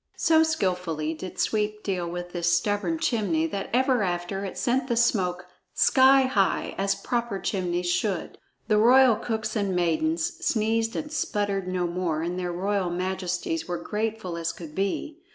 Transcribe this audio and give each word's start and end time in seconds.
So 0.17 0.41
skillfully 0.41 1.13
did 1.13 1.37
Sweep 1.37 1.83
deal 1.83 2.09
with 2.09 2.31
this 2.31 2.51
stubborn 2.51 2.97
chimney 2.97 3.45
that 3.45 3.69
ever 3.71 4.01
afterward 4.01 4.45
it 4.45 4.57
sent 4.57 4.87
the 4.87 4.95
smoke 4.97 5.45
sky 5.75 6.21
high, 6.23 6.73
as 6.75 6.95
proper 6.95 7.37
chimneys 7.37 7.85
should. 7.87 8.39
The 8.67 8.79
royal 8.79 9.15
cooks 9.15 9.55
and 9.55 9.75
maidens 9.75 10.43
sneezed 10.43 10.95
and 10.95 11.11
sputtered 11.11 11.67
no 11.67 11.85
more, 11.85 12.23
and 12.23 12.39
their 12.39 12.51
royal 12.51 12.89
majesties 12.89 13.67
were 13.67 13.77
grateful 13.77 14.37
as 14.37 14.51
could 14.53 14.73
be. 14.73 15.19